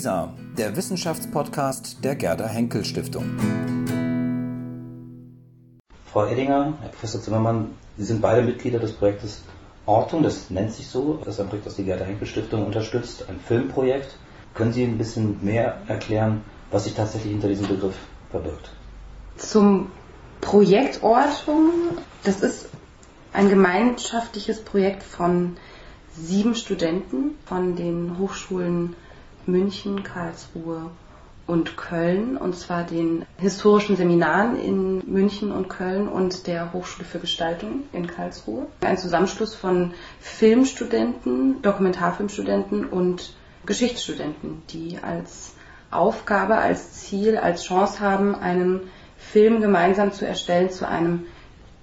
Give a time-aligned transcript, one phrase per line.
[0.00, 3.36] LISA, der Wissenschaftspodcast der Gerda Henkel Stiftung.
[6.10, 9.42] Frau Eddinger, Herr Professor Zimmermann, Sie sind beide Mitglieder des Projektes
[9.84, 13.26] Ortung, das nennt sich so, das ist ein Projekt, das die Gerda Henkel Stiftung unterstützt,
[13.28, 14.16] ein Filmprojekt.
[14.54, 17.96] Können Sie ein bisschen mehr erklären, was sich tatsächlich hinter diesem Begriff
[18.30, 18.70] verbirgt?
[19.36, 19.90] Zum
[20.40, 21.72] Projekt Ortung,
[22.24, 22.70] das ist
[23.34, 25.58] ein gemeinschaftliches Projekt von
[26.16, 28.96] sieben Studenten von den Hochschulen
[29.50, 30.90] München, Karlsruhe
[31.46, 37.18] und Köln, und zwar den historischen Seminaren in München und Köln und der Hochschule für
[37.18, 38.66] Gestaltung in Karlsruhe.
[38.82, 43.34] Ein Zusammenschluss von Filmstudenten, Dokumentarfilmstudenten und
[43.66, 45.54] Geschichtsstudenten, die als
[45.90, 48.82] Aufgabe, als Ziel, als Chance haben, einen
[49.18, 51.26] Film gemeinsam zu erstellen zu einem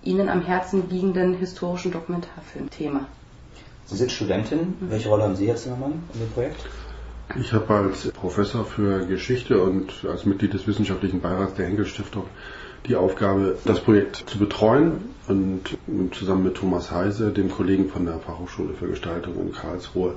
[0.04, 3.02] ihnen am Herzen liegenden historischen Dokumentarfilmthema.
[3.85, 4.76] Sie sind Studentin.
[4.79, 6.65] Welche Rolle haben Sie jetzt in dem Projekt?
[7.36, 12.24] Ich habe als Professor für Geschichte und als Mitglied des wissenschaftlichen Beirats der Henkel Stiftung
[12.88, 14.93] die Aufgabe, das Projekt zu betreuen
[15.27, 15.77] und
[16.13, 20.13] zusammen mit Thomas Heise, dem Kollegen von der Fachhochschule für Gestaltung in Karlsruhe,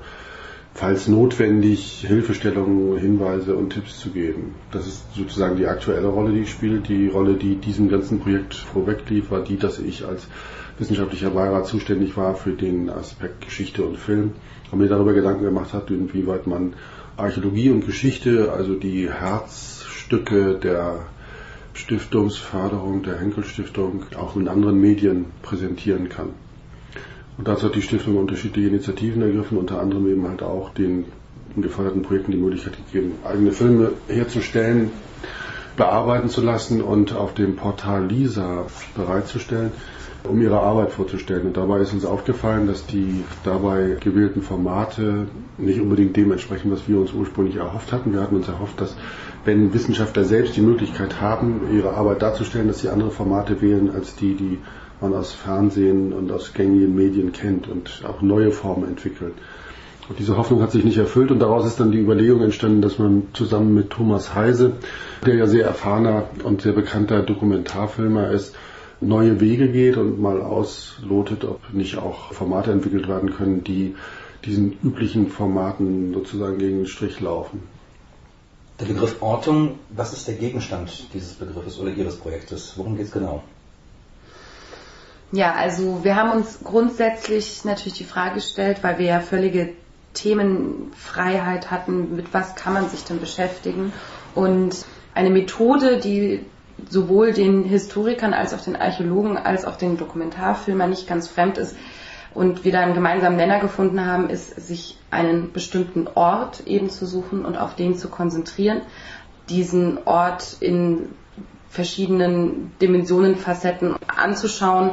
[0.72, 4.54] falls notwendig Hilfestellungen, Hinweise und Tipps zu geben.
[4.70, 6.78] Das ist sozusagen die aktuelle Rolle, die ich spiele.
[6.78, 10.28] Die Rolle, die diesem ganzen Projekt vorweglief, war die, dass ich als
[10.80, 14.32] wissenschaftlicher Beirat zuständig war für den Aspekt Geschichte und Film
[14.72, 16.72] und mir darüber Gedanken gemacht hat, inwieweit man
[17.18, 21.00] Archäologie und Geschichte, also die Herzstücke der
[21.74, 26.30] Stiftungsförderung der Henkel Stiftung auch in anderen Medien präsentieren kann.
[27.36, 31.04] Und dazu hat die Stiftung unterschiedliche Initiativen ergriffen, unter anderem eben halt auch den
[31.56, 34.90] geförderten Projekten die Möglichkeit gegeben, eigene Filme herzustellen,
[35.76, 39.72] bearbeiten zu lassen und auf dem Portal Lisa bereitzustellen
[40.24, 41.46] um ihre Arbeit vorzustellen.
[41.46, 45.26] Und dabei ist uns aufgefallen, dass die dabei gewählten Formate
[45.58, 48.12] nicht unbedingt dem entsprechen, was wir uns ursprünglich erhofft hatten.
[48.12, 48.96] Wir hatten uns erhofft, dass
[49.44, 54.16] wenn Wissenschaftler selbst die Möglichkeit haben, ihre Arbeit darzustellen, dass sie andere Formate wählen als
[54.16, 54.58] die, die
[55.00, 59.32] man aus Fernsehen und aus gängigen Medien kennt und auch neue Formen entwickeln.
[60.10, 62.98] Und diese Hoffnung hat sich nicht erfüllt und daraus ist dann die Überlegung entstanden, dass
[62.98, 64.72] man zusammen mit Thomas Heise,
[65.24, 68.56] der ja sehr erfahrener und sehr bekannter Dokumentarfilmer ist,
[69.00, 73.94] neue Wege geht und mal auslotet, ob nicht auch Formate entwickelt werden können, die
[74.44, 77.62] diesen üblichen Formaten sozusagen gegen den Strich laufen.
[78.78, 82.74] Der Begriff Ortung, was ist der Gegenstand dieses Begriffes oder Ihres Projektes?
[82.76, 83.42] Worum geht es genau?
[85.32, 89.74] Ja, also wir haben uns grundsätzlich natürlich die Frage gestellt, weil wir ja völlige
[90.14, 93.92] Themenfreiheit hatten, mit was kann man sich denn beschäftigen
[94.34, 94.84] und
[95.14, 96.44] eine Methode, die
[96.88, 101.76] sowohl den Historikern als auch den Archäologen als auch den Dokumentarfilmern nicht ganz fremd ist
[102.34, 107.06] und wir da einen gemeinsamen Nenner gefunden haben, ist, sich einen bestimmten Ort eben zu
[107.06, 108.82] suchen und auf den zu konzentrieren,
[109.48, 111.08] diesen Ort in
[111.68, 114.90] verschiedenen Dimensionen, Facetten anzuschauen.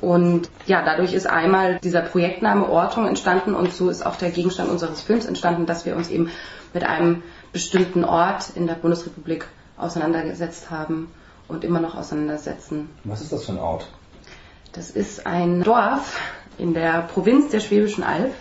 [0.00, 4.68] Und ja, dadurch ist einmal dieser Projektname Ortung entstanden und so ist auch der Gegenstand
[4.68, 6.30] unseres Films entstanden, dass wir uns eben
[6.74, 7.22] mit einem
[7.52, 11.08] bestimmten Ort in der Bundesrepublik auseinandergesetzt haben
[11.52, 12.88] und immer noch auseinandersetzen.
[13.04, 13.86] Was ist das für ein Ort?
[14.72, 16.18] Das ist ein Dorf
[16.58, 18.32] in der Provinz der Schwäbischen Alb,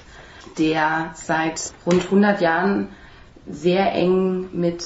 [0.57, 2.89] der seit rund 100 Jahren
[3.47, 4.85] sehr eng mit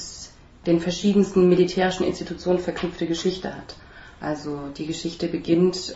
[0.66, 3.76] den verschiedensten militärischen Institutionen verknüpfte Geschichte hat.
[4.20, 5.96] Also die Geschichte beginnt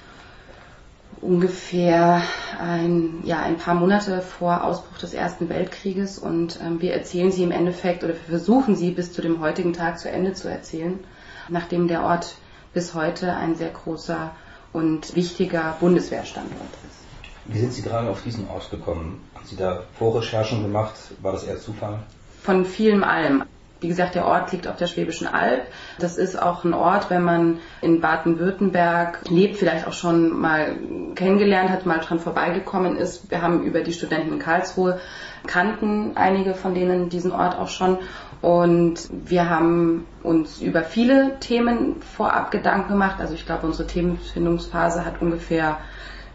[1.22, 2.22] ungefähr
[2.60, 7.44] ein, ja, ein paar Monate vor Ausbruch des Ersten Weltkrieges und ähm, wir erzählen sie
[7.44, 11.00] im Endeffekt oder wir versuchen sie bis zu dem heutigen Tag zu Ende zu erzählen
[11.50, 12.36] nachdem der Ort
[12.74, 14.32] bis heute ein sehr großer
[14.74, 17.00] und wichtiger Bundeswehrstandort ist.
[17.46, 19.22] Wie sind Sie gerade auf diesen Ort gekommen?
[19.34, 20.94] Haben Sie da Vorrecherchen gemacht?
[21.22, 22.00] War das eher Zufall?
[22.44, 23.44] Von vielem allem.
[23.82, 25.62] Wie gesagt, der Ort liegt auf der Schwäbischen Alb.
[26.00, 30.76] Das ist auch ein Ort, wenn man in Baden-Württemberg lebt, vielleicht auch schon mal
[31.16, 33.32] kennengelernt hat, mal dran vorbeigekommen ist.
[33.32, 35.00] Wir haben über die Studenten in Karlsruhe
[35.48, 38.00] kannten einige von denen diesen Ort auch schon
[38.42, 43.20] und wir haben uns über viele Themen vorab Gedanken gemacht.
[43.20, 45.78] Also ich glaube, unsere Themenfindungsphase hat ungefähr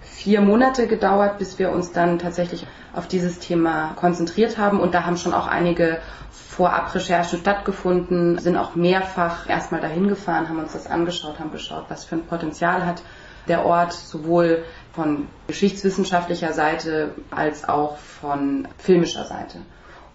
[0.02, 4.80] vier Monate gedauert, bis wir uns dann tatsächlich auf dieses Thema konzentriert haben.
[4.80, 5.98] Und da haben schon auch einige
[6.30, 12.04] Vorabrecherchen stattgefunden, sind auch mehrfach erstmal dahin gefahren, haben uns das angeschaut, haben geschaut, was
[12.04, 13.02] für ein Potenzial hat
[13.48, 19.58] der Ort, sowohl von geschichtswissenschaftlicher Seite als auch von filmischer Seite.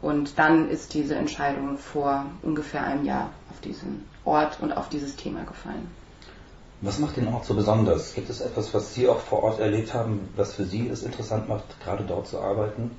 [0.01, 5.16] Und dann ist diese Entscheidung vor ungefähr einem Jahr auf diesen Ort und auf dieses
[5.16, 5.90] Thema gefallen.
[6.81, 8.13] Was macht den Ort so besonders?
[8.13, 11.50] Gibt es etwas, was Sie auch vor Ort erlebt haben, was für Sie es interessant
[11.50, 12.92] macht, gerade dort zu arbeiten?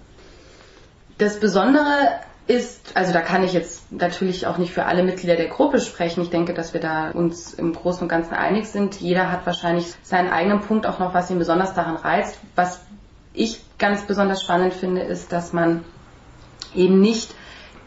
[1.16, 5.48] Das Besondere ist, also da kann ich jetzt natürlich auch nicht für alle Mitglieder der
[5.48, 6.22] Gruppe sprechen.
[6.22, 9.00] Ich denke, dass wir da uns im Großen und Ganzen einig sind.
[9.00, 12.38] Jeder hat wahrscheinlich seinen eigenen Punkt auch noch, was ihn besonders daran reizt.
[12.56, 12.80] Was
[13.32, 15.84] ich ganz besonders spannend finde, ist, dass man
[16.74, 17.34] eben nicht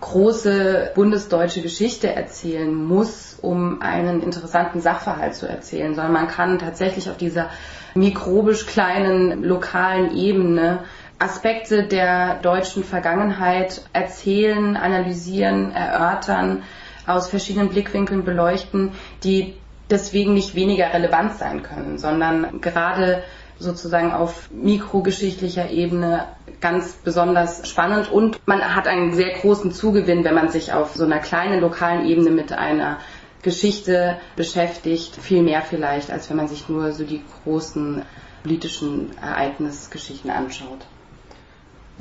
[0.02, 7.10] große bundesdeutsche Geschichte erzählen muss, um einen interessanten Sachverhalt zu erzählen, sondern man kann tatsächlich
[7.10, 7.50] auf dieser
[7.96, 10.80] mikrobisch kleinen lokalen Ebene
[11.20, 16.64] Aspekte der deutschen Vergangenheit erzählen, analysieren, erörtern,
[17.08, 18.92] aus verschiedenen Blickwinkeln beleuchten,
[19.24, 19.56] die
[19.90, 23.24] deswegen nicht weniger relevant sein können, sondern gerade
[23.60, 26.28] sozusagen auf mikrogeschichtlicher Ebene
[26.62, 31.06] ganz besonders spannend und man hat einen sehr großen Zugewinn, wenn man sich auf so
[31.06, 33.00] einer kleinen lokalen Ebene mit einer
[33.42, 38.04] Geschichte beschäftigt, viel mehr vielleicht, als wenn man sich nur so die großen
[38.42, 40.86] politischen Ereignisgeschichten anschaut.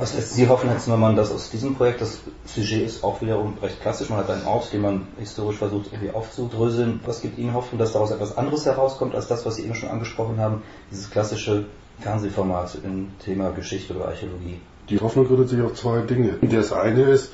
[0.02, 3.56] Was lässt Sie hoffen, Herr Zimmermann, dass aus diesem Projekt, das Sujet ist auch wiederum
[3.62, 6.99] recht klassisch, man hat einen Ort, den man historisch versucht irgendwie aufzudröseln.
[7.06, 9.90] Was gibt Ihnen Hoffnung, dass daraus etwas anderes herauskommt, als das, was Sie eben schon
[9.90, 11.66] angesprochen haben, dieses klassische
[12.00, 14.58] Fernsehformat im Thema Geschichte oder Archäologie?
[14.88, 16.37] Die Hoffnung gründet sich auf zwei Dinge.
[16.40, 17.32] Das eine ist,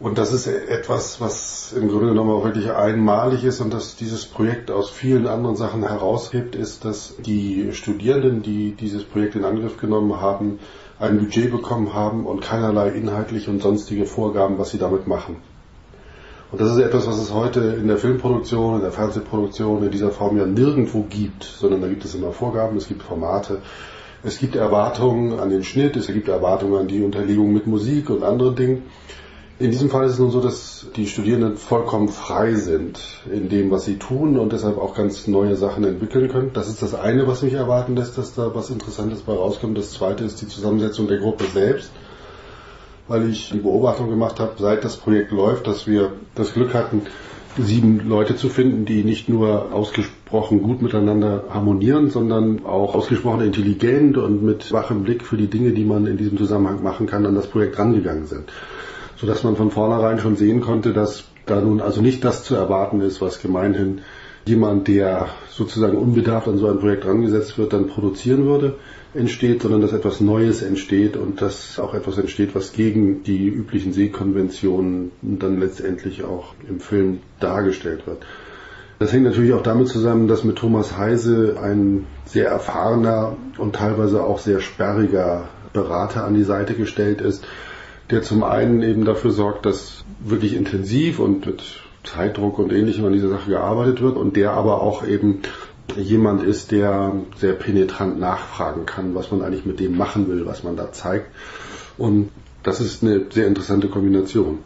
[0.00, 4.26] und das ist etwas, was im Grunde genommen auch wirklich einmalig ist und dass dieses
[4.26, 9.78] Projekt aus vielen anderen Sachen heraushebt, ist, dass die Studierenden, die dieses Projekt in Angriff
[9.78, 10.58] genommen haben,
[11.02, 15.36] ein Budget bekommen haben und keinerlei inhaltliche und sonstige Vorgaben, was sie damit machen.
[16.52, 20.10] Und das ist etwas, was es heute in der Filmproduktion, in der Fernsehproduktion in dieser
[20.10, 23.62] Form ja nirgendwo gibt, sondern da gibt es immer Vorgaben, es gibt Formate,
[24.22, 28.22] es gibt Erwartungen an den Schnitt, es gibt Erwartungen an die Unterlegung mit Musik und
[28.22, 28.82] anderen Dingen.
[29.62, 32.98] In diesem Fall ist es nun so, dass die Studierenden vollkommen frei sind
[33.32, 36.50] in dem, was sie tun und deshalb auch ganz neue Sachen entwickeln können.
[36.52, 39.78] Das ist das eine, was mich erwarten lässt, dass da was Interessantes bei rauskommt.
[39.78, 41.92] Das zweite ist die Zusammensetzung der Gruppe selbst,
[43.06, 47.02] weil ich die Beobachtung gemacht habe, seit das Projekt läuft, dass wir das Glück hatten,
[47.56, 54.16] sieben Leute zu finden, die nicht nur ausgesprochen gut miteinander harmonieren, sondern auch ausgesprochen intelligent
[54.16, 57.36] und mit wachem Blick für die Dinge, die man in diesem Zusammenhang machen kann, an
[57.36, 58.50] das Projekt rangegangen sind
[59.22, 63.00] sodass man von vornherein schon sehen konnte, dass da nun also nicht das zu erwarten
[63.00, 64.00] ist, was gemeinhin
[64.46, 68.74] jemand, der sozusagen unbedarft an so ein Projekt rangesetzt wird, dann produzieren würde,
[69.14, 73.92] entsteht, sondern dass etwas Neues entsteht und dass auch etwas entsteht, was gegen die üblichen
[73.92, 78.26] Seekonventionen dann letztendlich auch im Film dargestellt wird.
[78.98, 84.24] Das hängt natürlich auch damit zusammen, dass mit Thomas Heise ein sehr erfahrener und teilweise
[84.24, 87.46] auch sehr sperriger Berater an die Seite gestellt ist,
[88.10, 91.62] der zum einen eben dafür sorgt, dass wirklich intensiv und mit
[92.04, 95.42] Zeitdruck und ähnlichem an dieser Sache gearbeitet wird und der aber auch eben
[95.96, 100.62] jemand ist, der sehr penetrant nachfragen kann, was man eigentlich mit dem machen will, was
[100.62, 101.26] man da zeigt.
[101.98, 102.30] Und
[102.62, 104.58] das ist eine sehr interessante Kombination.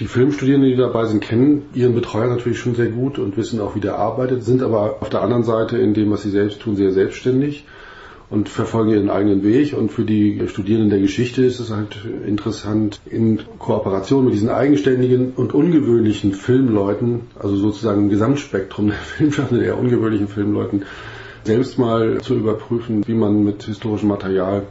[0.00, 3.76] Die Filmstudierenden, die dabei sind, kennen ihren Betreuer natürlich schon sehr gut und wissen auch,
[3.76, 6.74] wie der arbeitet, sind aber auf der anderen Seite in dem, was sie selbst tun,
[6.74, 7.64] sehr selbstständig
[8.34, 9.74] und verfolgen ihren eigenen Weg.
[9.74, 15.32] Und für die Studierenden der Geschichte ist es halt interessant, in Kooperation mit diesen eigenständigen
[15.36, 20.82] und ungewöhnlichen Filmleuten, also sozusagen im Gesamtspektrum der Filmschaffenden, der ungewöhnlichen Filmleuten,
[21.44, 24.66] selbst mal zu überprüfen, wie man mit historischem Material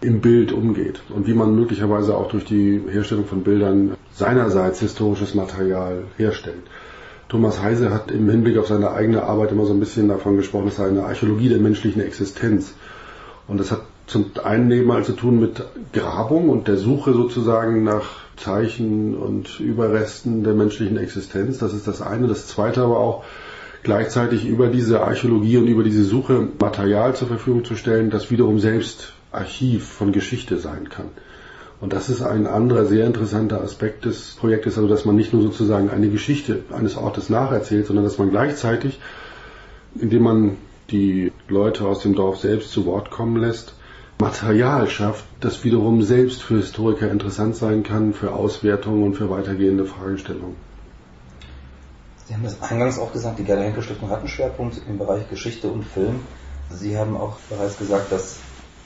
[0.00, 5.34] im Bild umgeht und wie man möglicherweise auch durch die Herstellung von Bildern seinerseits historisches
[5.34, 6.62] Material herstellt.
[7.32, 10.68] Thomas Heise hat im Hinblick auf seine eigene Arbeit immer so ein bisschen davon gesprochen,
[10.68, 12.74] es sei eine Archäologie der menschlichen Existenz.
[13.52, 17.84] Und das hat zum einen eben mal zu tun mit Grabung und der Suche sozusagen
[17.84, 18.04] nach
[18.38, 21.58] Zeichen und Überresten der menschlichen Existenz.
[21.58, 22.28] Das ist das eine.
[22.28, 23.24] Das zweite aber auch
[23.82, 28.58] gleichzeitig über diese Archäologie und über diese Suche Material zur Verfügung zu stellen, das wiederum
[28.58, 31.10] selbst Archiv von Geschichte sein kann.
[31.78, 35.42] Und das ist ein anderer sehr interessanter Aspekt des Projektes, also dass man nicht nur
[35.42, 38.98] sozusagen eine Geschichte eines Ortes nacherzählt, sondern dass man gleichzeitig,
[39.94, 40.56] indem man
[40.90, 43.74] die Leute aus dem Dorf selbst zu Wort kommen lässt,
[44.18, 49.84] Material schafft, das wiederum selbst für Historiker interessant sein kann, für Auswertungen und für weitergehende
[49.84, 50.56] Fragestellungen.
[52.26, 55.28] Sie haben das eingangs auch gesagt, die Gerda Henkel Stiftung hat einen Schwerpunkt im Bereich
[55.28, 56.20] Geschichte und Film.
[56.70, 58.38] Sie haben auch bereits gesagt, dass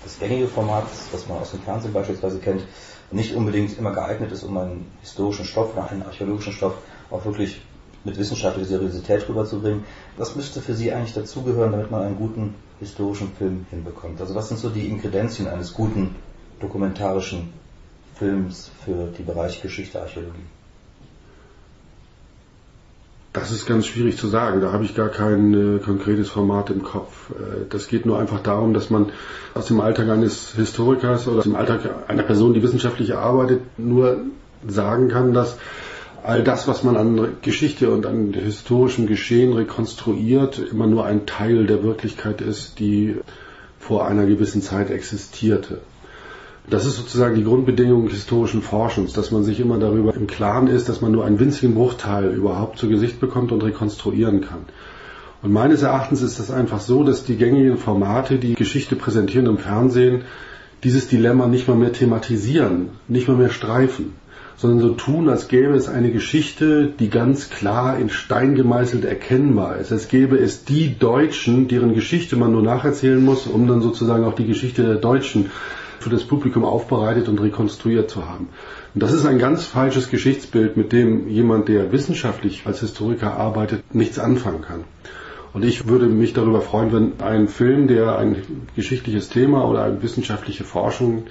[0.02, 2.62] das gängige Format, was man aus dem Fernsehen beispielsweise kennt,
[3.10, 6.74] nicht unbedingt immer geeignet ist, um einen historischen Stoff oder einen archäologischen Stoff
[7.10, 7.60] auch wirklich
[8.06, 9.84] mit wissenschaftlicher Seriosität rüberzubringen.
[10.16, 14.20] Was müsste für Sie eigentlich dazugehören, damit man einen guten historischen Film hinbekommt?
[14.20, 16.14] Also was sind so die Inkredenzien eines guten
[16.60, 17.52] dokumentarischen
[18.14, 20.46] Films für die Bereiche Geschichte, Archäologie?
[23.32, 24.62] Das ist ganz schwierig zu sagen.
[24.62, 27.32] Da habe ich gar kein äh, konkretes Format im Kopf.
[27.32, 29.12] Äh, das geht nur einfach darum, dass man
[29.52, 34.20] aus dem Alltag eines Historikers oder aus dem Alltag einer Person, die wissenschaftlich arbeitet, nur
[34.66, 35.58] sagen kann, dass
[36.26, 41.66] all das, was man an Geschichte und an historischem Geschehen rekonstruiert, immer nur ein Teil
[41.66, 43.14] der Wirklichkeit ist, die
[43.78, 45.78] vor einer gewissen Zeit existierte.
[46.68, 50.88] Das ist sozusagen die Grundbedingung historischen Forschens, dass man sich immer darüber im Klaren ist,
[50.88, 54.64] dass man nur einen winzigen Bruchteil überhaupt zu Gesicht bekommt und rekonstruieren kann.
[55.42, 59.58] Und meines Erachtens ist das einfach so, dass die gängigen Formate, die Geschichte präsentieren im
[59.58, 60.22] Fernsehen,
[60.82, 64.14] dieses Dilemma nicht mal mehr thematisieren, nicht mal mehr streifen,
[64.56, 69.76] sondern so tun, als gäbe es eine Geschichte, die ganz klar in Stein gemeißelt erkennbar
[69.76, 69.92] ist.
[69.92, 74.34] Als gäbe es die Deutschen, deren Geschichte man nur nacherzählen muss, um dann sozusagen auch
[74.34, 75.50] die Geschichte der Deutschen
[76.00, 78.48] für das Publikum aufbereitet und rekonstruiert zu haben.
[78.94, 83.94] Und das ist ein ganz falsches Geschichtsbild, mit dem jemand, der wissenschaftlich als Historiker arbeitet,
[83.94, 84.84] nichts anfangen kann.
[85.52, 88.36] Und ich würde mich darüber freuen, wenn ein Film, der ein
[88.74, 91.24] geschichtliches Thema oder eine wissenschaftliche Forschung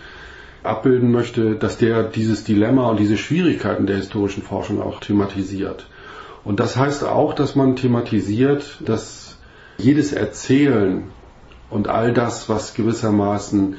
[0.65, 5.88] abbilden möchte, dass der dieses Dilemma und diese Schwierigkeiten der historischen Forschung auch thematisiert.
[6.43, 9.38] Und das heißt auch, dass man thematisiert, dass
[9.77, 11.03] jedes Erzählen
[11.69, 13.75] und all das, was gewissermaßen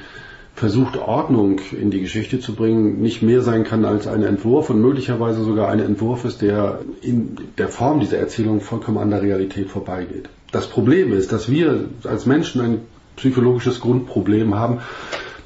[0.54, 4.80] versucht, Ordnung in die Geschichte zu bringen, nicht mehr sein kann als ein Entwurf und
[4.80, 9.68] möglicherweise sogar ein Entwurf ist, der in der Form dieser Erzählung vollkommen an der Realität
[9.68, 10.30] vorbeigeht.
[10.52, 12.80] Das Problem ist, dass wir als Menschen ein
[13.16, 14.80] psychologisches Grundproblem haben,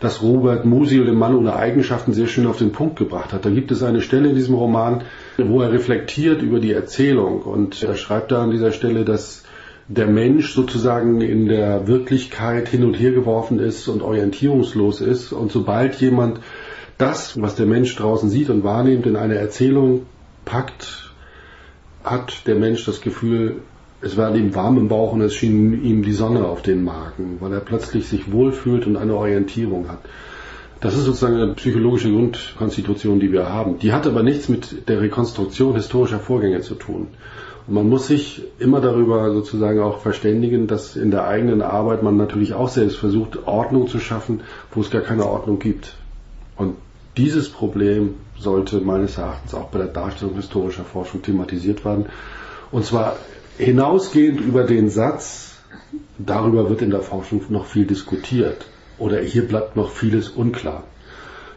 [0.01, 3.45] das Robert Musil, den Mann ohne Eigenschaften, sehr schön auf den Punkt gebracht hat.
[3.45, 5.03] Da gibt es eine Stelle in diesem Roman,
[5.37, 9.45] wo er reflektiert über die Erzählung und er schreibt da an dieser Stelle, dass
[9.89, 15.33] der Mensch sozusagen in der Wirklichkeit hin und her geworfen ist und orientierungslos ist.
[15.33, 16.41] Und sobald jemand
[16.97, 20.07] das, was der Mensch draußen sieht und wahrnimmt, in eine Erzählung
[20.45, 21.13] packt,
[22.05, 23.63] hat der Mensch das Gefühl,
[24.03, 27.37] es war ihm warm im Bauch und es schien ihm die Sonne auf den Magen,
[27.41, 30.01] weil er plötzlich sich wohlfühlt und eine Orientierung hat.
[30.81, 33.79] Das ist sozusagen eine psychologische Grundkonstitution, die wir haben.
[33.79, 37.09] Die hat aber nichts mit der Rekonstruktion historischer Vorgänge zu tun.
[37.67, 42.17] Und man muss sich immer darüber sozusagen auch verständigen, dass in der eigenen Arbeit man
[42.17, 44.41] natürlich auch selbst versucht, Ordnung zu schaffen,
[44.73, 45.95] wo es gar keine Ordnung gibt.
[46.57, 46.77] Und
[47.19, 52.07] dieses Problem sollte meines Erachtens auch bei der Darstellung historischer Forschung thematisiert werden.
[52.73, 53.17] Und zwar
[53.61, 55.59] hinausgehend über den Satz,
[56.19, 58.67] darüber wird in der Forschung noch viel diskutiert
[58.99, 60.85] oder hier bleibt noch vieles unklar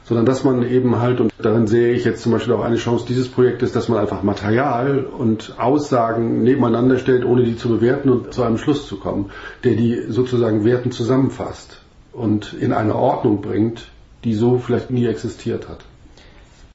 [0.05, 3.05] sondern dass man eben halt, und darin sehe ich jetzt zum Beispiel auch eine Chance
[3.07, 8.33] dieses Projektes, dass man einfach Material und Aussagen nebeneinander stellt, ohne die zu bewerten und
[8.33, 9.31] zu einem Schluss zu kommen,
[9.63, 11.79] der die sozusagen Werten zusammenfasst
[12.11, 13.89] und in eine Ordnung bringt,
[14.23, 15.79] die so vielleicht nie existiert hat.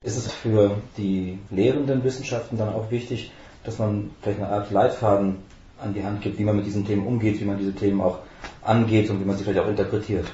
[0.02, 3.32] Ist es für die lehrenden Wissenschaften dann auch wichtig,
[3.68, 5.36] dass man vielleicht eine Art Leitfaden
[5.78, 8.20] an die Hand gibt, wie man mit diesen Themen umgeht, wie man diese Themen auch
[8.62, 10.26] angeht und wie man sie vielleicht auch interpretiert?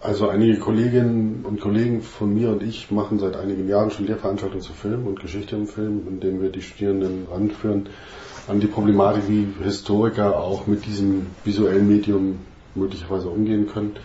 [0.00, 4.62] Also einige Kolleginnen und Kollegen von mir und ich machen seit einigen Jahren schon Lehrveranstaltungen
[4.62, 7.88] zu Film und Geschichte im Film, indem wir die Studierenden ranführen
[8.48, 12.38] an die Problematik, wie Historiker auch mit diesem visuellen Medium
[12.74, 13.96] möglicherweise umgehen können,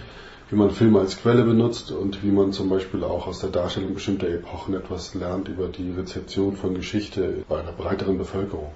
[0.52, 3.94] wie man Film als Quelle benutzt und wie man zum Beispiel auch aus der Darstellung
[3.94, 8.72] bestimmter Epochen etwas lernt über die Rezeption von Geschichte bei einer breiteren Bevölkerung.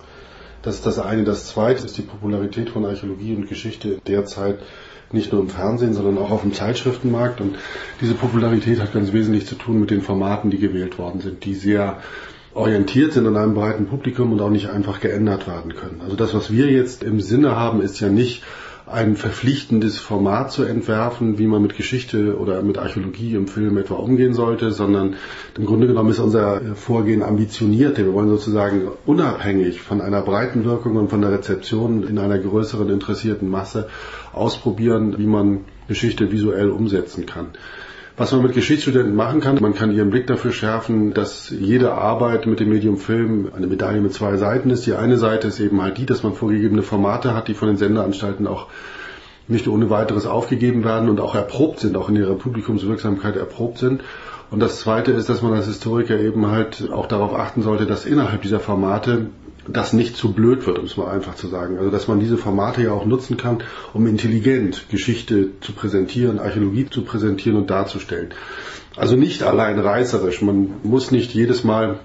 [0.61, 1.25] Das ist das eine.
[1.25, 4.59] Das zweite ist die Popularität von Archäologie und Geschichte derzeit
[5.11, 7.41] nicht nur im Fernsehen, sondern auch auf dem Zeitschriftenmarkt.
[7.41, 7.57] Und
[7.99, 11.55] diese Popularität hat ganz wesentlich zu tun mit den Formaten, die gewählt worden sind, die
[11.55, 11.99] sehr
[12.53, 15.99] orientiert sind an einem breiten Publikum und auch nicht einfach geändert werden können.
[16.01, 18.43] Also das, was wir jetzt im Sinne haben, ist ja nicht
[18.87, 23.95] ein verpflichtendes Format zu entwerfen, wie man mit Geschichte oder mit Archäologie im Film etwa
[23.95, 25.15] umgehen sollte, sondern
[25.57, 27.97] im Grunde genommen ist unser Vorgehen ambitioniert.
[27.97, 32.89] Wir wollen sozusagen unabhängig von einer breiten Wirkung und von der Rezeption in einer größeren
[32.89, 33.87] interessierten Masse
[34.33, 37.47] ausprobieren, wie man Geschichte visuell umsetzen kann.
[38.17, 42.45] Was man mit Geschichtsstudenten machen kann, man kann ihren Blick dafür schärfen, dass jede Arbeit
[42.45, 44.85] mit dem Medium Film eine Medaille mit zwei Seiten ist.
[44.85, 47.75] Die eine Seite ist eben halt die, dass man vorgegebene Formate hat, die von den
[47.75, 48.67] Sendeanstalten auch
[49.49, 54.01] nicht ohne weiteres aufgegeben werden und auch erprobt sind, auch in ihrer Publikumswirksamkeit erprobt sind.
[54.49, 58.05] Und das Zweite ist, dass man als Historiker eben halt auch darauf achten sollte, dass
[58.05, 59.27] innerhalb dieser Formate
[59.67, 61.77] das nicht zu blöd wird, um es mal einfach zu sagen.
[61.77, 66.89] Also dass man diese Formate ja auch nutzen kann, um intelligent Geschichte zu präsentieren, Archäologie
[66.89, 68.29] zu präsentieren und darzustellen.
[68.95, 70.41] Also nicht allein reißerisch.
[70.41, 71.99] Man muss nicht jedes Mal,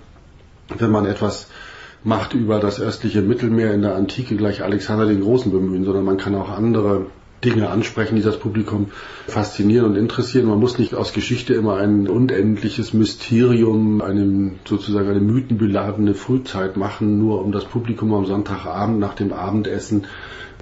[0.77, 1.49] wenn man etwas
[2.03, 6.17] macht über das östliche Mittelmeer in der Antike gleich Alexander den Großen bemühen, sondern man
[6.17, 7.07] kann auch andere
[7.45, 8.91] Dinge ansprechen, die das Publikum
[9.27, 10.47] faszinieren und interessieren.
[10.47, 17.19] Man muss nicht aus Geschichte immer ein unendliches Mysterium, eine sozusagen eine mythenbeladene Frühzeit machen,
[17.19, 20.05] nur um das Publikum am Sonntagabend nach dem Abendessen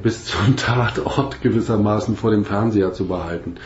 [0.02, 3.56] bis zum Tatort gewissermaßen vor dem Fernseher zu behalten.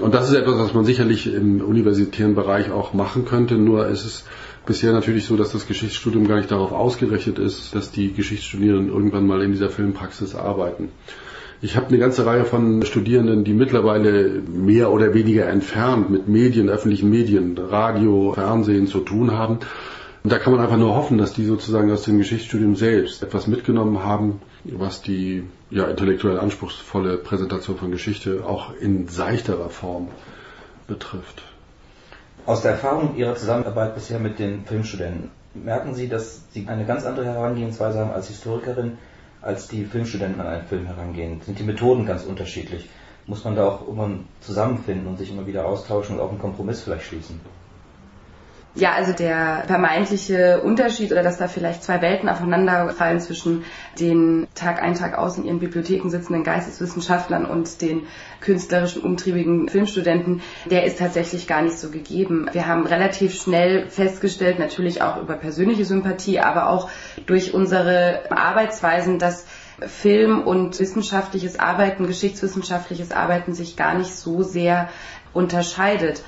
[0.00, 4.04] Und das ist etwas, was man sicherlich im universitären Bereich auch machen könnte, nur ist
[4.04, 4.24] es
[4.66, 9.26] bisher natürlich so, dass das Geschichtsstudium gar nicht darauf ausgerichtet ist, dass die Geschichtsstudierenden irgendwann
[9.26, 10.90] mal in dieser Filmpraxis arbeiten.
[11.62, 16.68] Ich habe eine ganze Reihe von Studierenden, die mittlerweile mehr oder weniger entfernt mit Medien,
[16.68, 19.60] öffentlichen Medien, Radio, Fernsehen zu tun haben.
[20.22, 23.46] Und da kann man einfach nur hoffen, dass die sozusagen aus dem Geschichtsstudium selbst etwas
[23.46, 30.08] mitgenommen haben, was die ja, intellektuell anspruchsvolle Präsentation von Geschichte auch in seichterer Form
[30.86, 31.42] betrifft.
[32.44, 37.06] Aus der Erfahrung Ihrer Zusammenarbeit bisher mit den Filmstudenten, merken Sie, dass Sie eine ganz
[37.06, 38.98] andere Herangehensweise haben als Historikerin,
[39.46, 41.40] als die Filmstudenten an einen Film herangehen?
[41.40, 42.88] Sind die Methoden ganz unterschiedlich?
[43.26, 44.10] Muss man da auch immer
[44.40, 47.40] zusammenfinden und sich immer wieder austauschen und auch einen Kompromiss vielleicht schließen?
[48.78, 53.64] Ja, also der vermeintliche Unterschied oder dass da vielleicht zwei Welten aufeinanderfallen zwischen
[53.98, 58.02] den Tag ein, Tag aus in ihren Bibliotheken sitzenden Geisteswissenschaftlern und den
[58.42, 62.50] künstlerischen, umtriebigen Filmstudenten, der ist tatsächlich gar nicht so gegeben.
[62.52, 66.90] Wir haben relativ schnell festgestellt, natürlich auch über persönliche Sympathie, aber auch
[67.24, 69.46] durch unsere Arbeitsweisen, dass
[69.80, 74.90] Film und wissenschaftliches Arbeiten, geschichtswissenschaftliches Arbeiten sich gar nicht so sehr
[75.32, 76.22] unterscheidet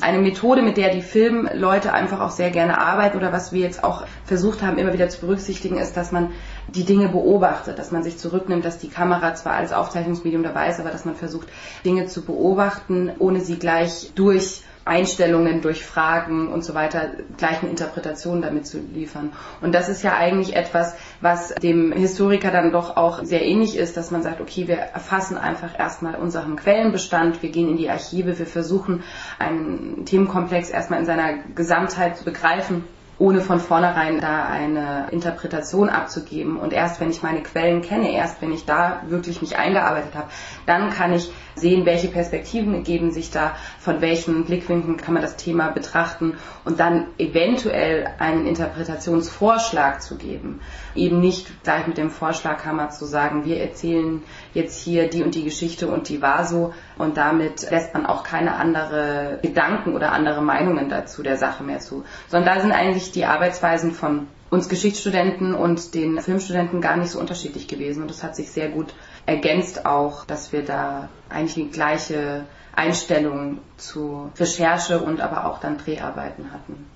[0.00, 3.84] eine Methode, mit der die Filmleute einfach auch sehr gerne arbeiten oder was wir jetzt
[3.84, 6.30] auch versucht haben, immer wieder zu berücksichtigen, ist, dass man
[6.68, 10.80] die Dinge beobachtet, dass man sich zurücknimmt, dass die Kamera zwar als Aufzeichnungsmedium dabei ist,
[10.80, 11.48] aber dass man versucht,
[11.84, 18.42] Dinge zu beobachten, ohne sie gleich durch Einstellungen, durch Fragen und so weiter gleichen Interpretationen
[18.42, 19.32] damit zu liefern.
[19.60, 23.96] Und das ist ja eigentlich etwas, was dem Historiker dann doch auch sehr ähnlich ist,
[23.96, 28.38] dass man sagt, okay, wir erfassen einfach erstmal unseren Quellenbestand, wir gehen in die Archive,
[28.38, 29.04] wir versuchen
[29.38, 32.84] einen Themenkomplex erstmal in seiner Gesamtheit zu begreifen
[33.18, 36.56] ohne von vornherein da eine Interpretation abzugeben.
[36.56, 40.28] Und erst wenn ich meine Quellen kenne, erst wenn ich da wirklich mich eingearbeitet habe,
[40.66, 45.36] dann kann ich sehen, welche Perspektiven ergeben sich da, von welchen Blickwinkeln kann man das
[45.36, 46.34] Thema betrachten
[46.64, 50.60] und dann eventuell einen Interpretationsvorschlag zu geben.
[50.94, 54.22] Eben nicht gleich mit dem Vorschlaghammer zu sagen, wir erzählen
[54.54, 58.22] jetzt hier die und die Geschichte und die war so und damit lässt man auch
[58.22, 62.04] keine andere Gedanken oder andere Meinungen dazu der Sache mehr zu.
[62.28, 67.20] Sondern da sind eigentlich die Arbeitsweisen von uns Geschichtsstudenten und den Filmstudenten gar nicht so
[67.20, 68.94] unterschiedlich gewesen und das hat sich sehr gut
[69.26, 75.78] ergänzt auch, dass wir da eigentlich die gleiche Einstellung zu Recherche und aber auch dann
[75.78, 76.86] Dreharbeiten hatten.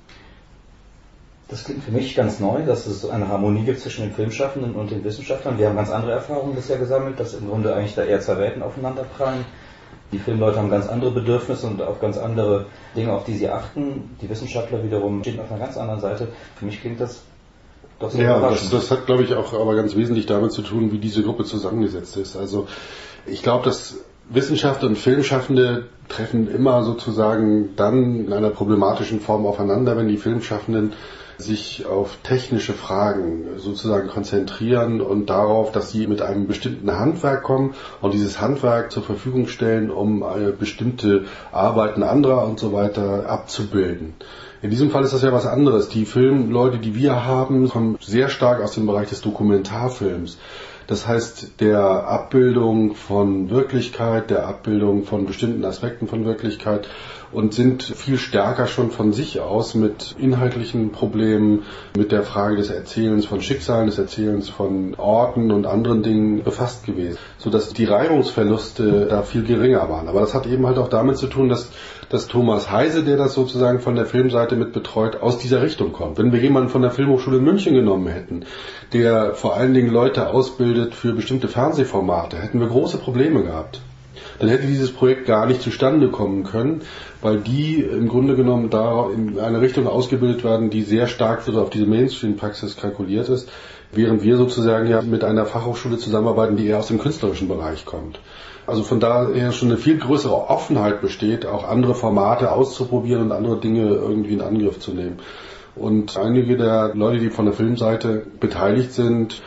[1.49, 4.91] Das klingt für mich ganz neu, dass es eine Harmonie gibt zwischen den Filmschaffenden und
[4.91, 5.59] den Wissenschaftlern.
[5.59, 8.63] Wir haben ganz andere Erfahrungen bisher gesammelt, dass im Grunde eigentlich da eher zwei Welten
[8.63, 9.45] aufeinanderprallen.
[10.13, 14.17] Die Filmleute haben ganz andere Bedürfnisse und auf ganz andere Dinge, auf die sie achten.
[14.21, 16.29] Die Wissenschaftler wiederum stehen auf einer ganz anderen Seite.
[16.57, 17.23] Für mich klingt das
[17.99, 20.93] doch sehr Ja, das, das hat, glaube ich, auch aber ganz wesentlich damit zu tun,
[20.93, 22.37] wie diese Gruppe zusammengesetzt ist.
[22.37, 22.67] Also
[23.27, 23.97] ich glaube, dass
[24.29, 30.93] Wissenschaftler und Filmschaffende treffen immer sozusagen dann in einer problematischen Form aufeinander, wenn die Filmschaffenden
[31.43, 37.75] sich auf technische Fragen sozusagen konzentrieren und darauf, dass sie mit einem bestimmten Handwerk kommen
[38.01, 40.25] und dieses Handwerk zur Verfügung stellen, um
[40.59, 44.15] bestimmte Arbeiten anderer und so weiter abzubilden.
[44.63, 45.89] In diesem Fall ist das ja was anderes.
[45.89, 50.39] Die Filmleute, die wir haben, kommen sehr stark aus dem Bereich des Dokumentarfilms.
[50.87, 56.89] Das heißt, der Abbildung von Wirklichkeit, der Abbildung von bestimmten Aspekten von Wirklichkeit
[57.33, 61.63] und sind viel stärker schon von sich aus mit inhaltlichen Problemen,
[61.97, 66.85] mit der Frage des Erzählens von Schicksalen, des Erzählens von Orten und anderen Dingen befasst
[66.85, 70.09] gewesen, sodass die Reibungsverluste da viel geringer waren.
[70.09, 71.71] Aber das hat eben halt auch damit zu tun, dass
[72.13, 76.19] dass Thomas Heise, der das sozusagen von der Filmseite mit betreut, aus dieser Richtung kommt.
[76.19, 78.45] Wenn wir jemanden von der Filmhochschule in München genommen hätten,
[78.93, 83.81] der vor allen Dingen Leute ausbildet für bestimmte Fernsehformate, hätten wir große Probleme gehabt.
[84.39, 86.83] Dann hätte dieses Projekt gar nicht zustande kommen können,
[87.21, 91.71] weil die im Grunde genommen da in eine Richtung ausgebildet werden, die sehr stark auf
[91.71, 93.49] diese Mainstream-Praxis kalkuliert ist,
[93.93, 98.19] während wir sozusagen ja mit einer Fachhochschule zusammenarbeiten, die eher aus dem künstlerischen Bereich kommt.
[98.67, 103.59] Also von daher schon eine viel größere Offenheit besteht, auch andere Formate auszuprobieren und andere
[103.59, 105.19] Dinge irgendwie in Angriff zu nehmen.
[105.75, 109.43] Und einige der Leute, die von der Filmseite beteiligt sind,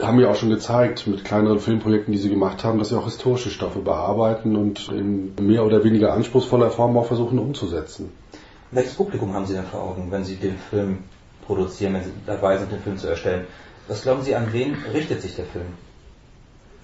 [0.00, 3.04] haben ja auch schon gezeigt mit kleineren Filmprojekten, die sie gemacht haben, dass sie auch
[3.04, 8.12] historische Stoffe bearbeiten und in mehr oder weniger anspruchsvoller Form auch versuchen umzusetzen.
[8.70, 10.98] Welches Publikum haben Sie denn vor Augen, wenn Sie den Film
[11.44, 13.46] produzieren, wenn Sie dabei sind, den Film zu erstellen?
[13.88, 15.66] Was glauben Sie, an wen richtet sich der Film?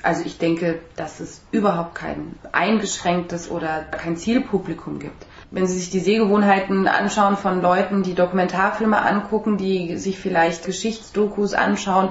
[0.02, 5.26] Also ich denke, dass es überhaupt kein eingeschränktes oder kein Zielpublikum gibt.
[5.50, 11.54] wenn Sie sich die Sehgewohnheiten anschauen von Leuten, die Dokumentarfilme angucken, die sich vielleicht Geschichtsdokus
[11.54, 12.10] anschauen,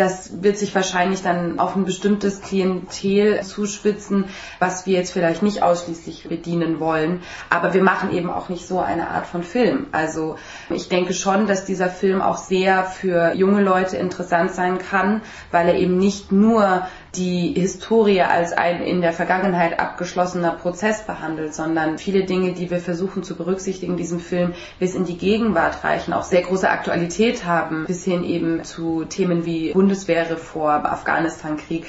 [0.00, 4.24] das wird sich wahrscheinlich dann auf ein bestimmtes Klientel zuspitzen,
[4.58, 7.20] was wir jetzt vielleicht nicht ausschließlich bedienen wollen.
[7.50, 9.88] Aber wir machen eben auch nicht so eine Art von Film.
[9.92, 10.36] Also
[10.70, 15.68] ich denke schon, dass dieser Film auch sehr für junge Leute interessant sein kann, weil
[15.68, 21.98] er eben nicht nur die Historie als ein in der Vergangenheit abgeschlossener Prozess behandelt, sondern
[21.98, 26.12] viele Dinge, die wir versuchen zu berücksichtigen in diesem Film, bis in die Gegenwart reichen,
[26.12, 31.84] auch sehr große Aktualität haben, bis hin eben zu Themen wie Bundeswehrreform, Afghanistan-Krieg.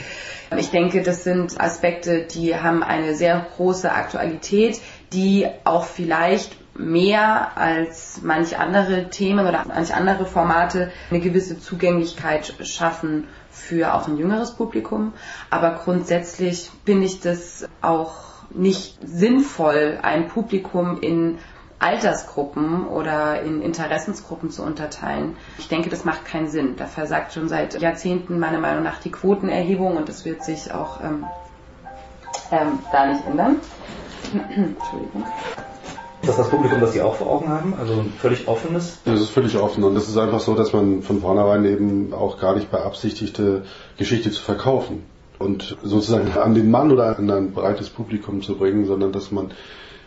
[0.57, 4.81] Ich denke, das sind Aspekte, die haben eine sehr große Aktualität,
[5.13, 12.55] die auch vielleicht mehr als manche andere Themen oder manche andere Formate eine gewisse Zugänglichkeit
[12.63, 15.13] schaffen für auch ein jüngeres Publikum.
[15.51, 18.15] Aber grundsätzlich finde ich das auch
[18.49, 21.37] nicht sinnvoll, ein Publikum in
[21.81, 25.35] Altersgruppen oder in Interessensgruppen zu unterteilen.
[25.57, 26.75] Ich denke, das macht keinen Sinn.
[26.77, 31.03] Da versagt schon seit Jahrzehnten meiner Meinung nach die Quotenerhebung und das wird sich auch
[31.03, 31.25] ähm,
[32.51, 33.57] ähm, da nicht ändern.
[34.33, 35.25] Entschuldigung.
[36.21, 37.73] Ist das das Publikum, das Sie auch vor Augen haben?
[37.79, 38.99] Also ein völlig offenes?
[39.05, 42.39] Das ist völlig offen und es ist einfach so, dass man von vornherein eben auch
[42.39, 43.63] gar nicht beabsichtigte,
[43.97, 45.03] Geschichte zu verkaufen
[45.39, 49.51] und sozusagen an den Mann oder an ein breites Publikum zu bringen, sondern dass man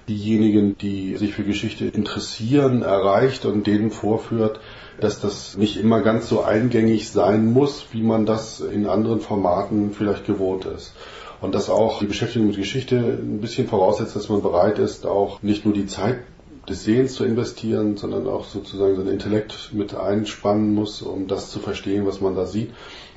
[0.08, 4.60] diejenigen, die sich für Geschichte interessieren, erreicht und denen vorführt,
[5.00, 9.92] dass das nicht immer ganz so eingängig sein muss, wie man das in anderen Formaten
[9.92, 10.92] vielleicht gewohnt ist.
[11.40, 15.42] Und dass auch die Beschäftigung mit Geschichte ein bisschen voraussetzt, dass man bereit ist, auch
[15.42, 16.18] nicht nur die Zeit
[16.68, 21.58] des Sehens zu investieren, sondern auch sozusagen seinen Intellekt mit einspannen muss, um das zu
[21.58, 22.70] verstehen, was man da sieht.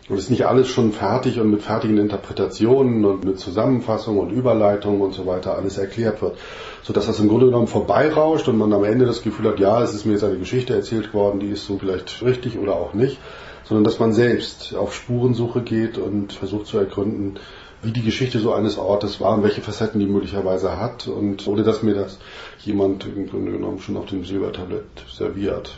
[0.10, 4.32] Und es ist nicht alles schon fertig und mit fertigen Interpretationen und mit Zusammenfassung und
[4.32, 6.38] Überleitung und so weiter alles erklärt wird,
[6.82, 9.84] so dass das im Grunde genommen vorbeirauscht und man am Ende das Gefühl hat, ja,
[9.84, 12.94] es ist mir jetzt eine Geschichte erzählt worden, die ist so vielleicht richtig oder auch
[12.94, 13.20] nicht,
[13.66, 17.38] sondern dass man selbst auf Spurensuche geht und versucht zu ergründen,
[17.82, 21.08] wie die Geschichte so eines Ortes war und welche Facetten die möglicherweise hat.
[21.08, 22.18] Und ohne dass mir das
[22.60, 25.78] jemand im Grunde genommen schon auf dem Silbertablett serviert.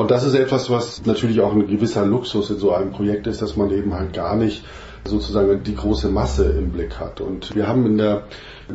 [0.00, 3.42] Und das ist etwas, was natürlich auch ein gewisser Luxus in so einem Projekt ist,
[3.42, 4.64] dass man eben halt gar nicht
[5.04, 7.20] sozusagen die große Masse im Blick hat.
[7.20, 8.22] Und wir haben in der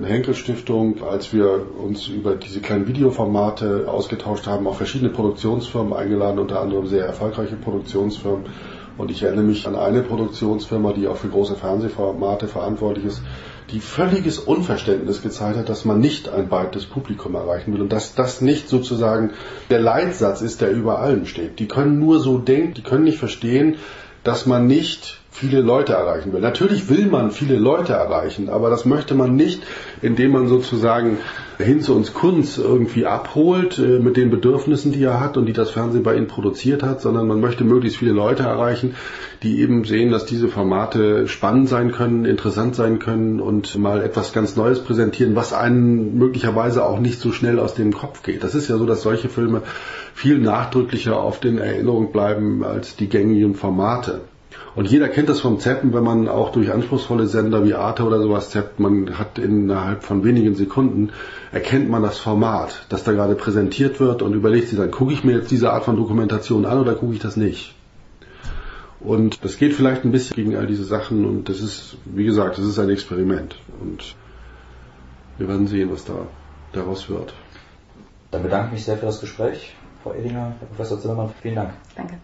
[0.03, 6.37] Henkel Stiftung, als wir uns über diese kleinen Videoformate ausgetauscht haben, auch verschiedene Produktionsfirmen eingeladen,
[6.37, 8.45] unter anderem sehr erfolgreiche Produktionsfirmen
[8.97, 13.21] und ich erinnere mich an eine Produktionsfirma, die auch für große Fernsehformate verantwortlich ist,
[13.71, 18.13] die völliges Unverständnis gezeigt hat, dass man nicht ein breites Publikum erreichen will und dass
[18.15, 19.31] das nicht sozusagen
[19.69, 21.59] der Leitsatz ist, der über allen steht.
[21.59, 23.77] Die können nur so denken, die können nicht verstehen,
[24.23, 26.39] dass man nicht viele Leute erreichen will.
[26.39, 29.61] Natürlich will man viele Leute erreichen, aber das möchte man nicht,
[30.01, 31.17] indem man sozusagen
[31.57, 35.51] hin zu uns Kunst irgendwie abholt äh, mit den Bedürfnissen, die er hat und die
[35.51, 38.95] das Fernsehen bei ihnen produziert hat, sondern man möchte möglichst viele Leute erreichen,
[39.43, 44.31] die eben sehen, dass diese Formate spannend sein können, interessant sein können und mal etwas
[44.31, 48.41] ganz Neues präsentieren, was einen möglicherweise auch nicht so schnell aus dem Kopf geht.
[48.41, 49.63] Das ist ja so, dass solche Filme
[50.13, 54.21] viel nachdrücklicher auf den Erinnerungen bleiben als die gängigen Formate.
[54.75, 58.21] Und jeder kennt das vom Zappen, wenn man auch durch anspruchsvolle Sender wie Arte oder
[58.21, 58.79] sowas zappt.
[58.79, 61.11] Man hat innerhalb von wenigen Sekunden
[61.51, 65.23] erkennt man das Format, das da gerade präsentiert wird und überlegt sich dann, gucke ich
[65.23, 67.73] mir jetzt diese Art von Dokumentation an oder gucke ich das nicht?
[68.99, 72.57] Und das geht vielleicht ein bisschen gegen all diese Sachen und das ist, wie gesagt,
[72.57, 73.55] das ist ein Experiment.
[73.79, 74.15] Und
[75.37, 76.27] wir werden sehen, was da
[76.73, 77.33] daraus wird.
[78.31, 79.75] Dann bedanke ich mich sehr für das Gespräch.
[80.03, 81.73] Frau Edinger, Herr Professor Zimmermann, vielen Dank.
[81.95, 82.15] Danke.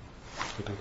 [0.57, 0.71] Bitte.